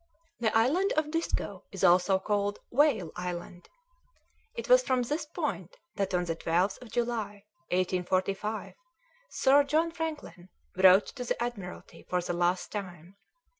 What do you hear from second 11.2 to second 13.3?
the Admiralty for the last time.